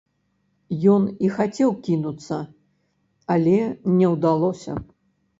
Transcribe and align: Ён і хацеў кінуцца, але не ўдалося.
Ён 0.93 1.03
і 1.25 1.27
хацеў 1.33 1.73
кінуцца, 1.87 2.39
але 3.35 3.53
не 3.99 4.07
ўдалося. 4.15 4.73